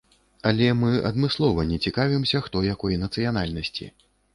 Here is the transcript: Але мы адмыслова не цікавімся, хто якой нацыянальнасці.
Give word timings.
Але 0.51 0.69
мы 0.79 0.89
адмыслова 1.11 1.67
не 1.75 1.79
цікавімся, 1.87 2.45
хто 2.49 2.67
якой 2.75 3.03
нацыянальнасці. 3.07 3.97